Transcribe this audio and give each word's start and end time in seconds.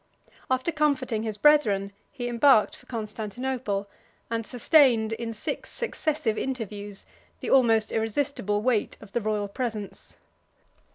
After 0.49 0.71
comforting 0.71 1.21
his 1.21 1.37
brethren, 1.37 1.91
he 2.11 2.27
embarked 2.27 2.75
for 2.75 2.87
Constantinople, 2.87 3.87
and 4.31 4.43
sustained, 4.47 5.13
in 5.13 5.31
six 5.31 5.69
successive 5.69 6.39
interviews, 6.39 7.05
the 7.39 7.51
almost 7.51 7.91
irresistible 7.91 8.63
weight 8.63 8.97
of 8.99 9.11
the 9.11 9.21
royal 9.21 9.47
presence. 9.47 10.15